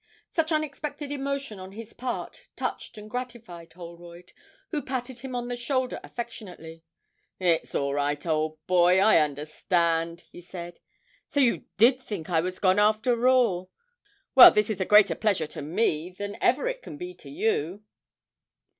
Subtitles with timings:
[0.33, 4.31] Such unexpected emotion on his part touched and gratified Holroyd,
[4.69, 6.81] who patted him on the shoulder affectionately.
[7.39, 10.79] 'It's all right, old boy, I understand,' he said;
[11.27, 13.69] 'so you did think I was gone after all?
[14.33, 17.83] Well, this is a greater pleasure to me than ever it can be to you.'